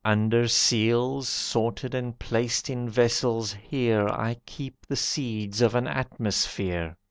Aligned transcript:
Under 0.03 0.47
seals, 0.47 1.29
Sorted, 1.29 1.93
and 1.93 2.17
placed 2.17 2.71
in 2.71 2.89
vessels 2.89 3.53
here, 3.53 4.09
I 4.09 4.37
keep 4.47 4.87
the 4.87 4.95
seeds 4.95 5.61
of 5.61 5.75
an 5.75 5.85
atmosphere. 5.85 6.97